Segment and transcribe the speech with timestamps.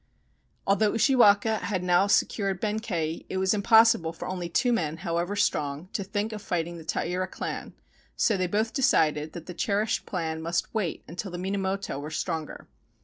[0.65, 5.89] Although Ushiwaka had now secured Benkei, it was impossible for only two men, however strong,
[5.93, 7.73] to think of fighting the Taira clan,
[8.15, 12.67] so they both decided that the cherished plan must wait till the Minamoto were stronger.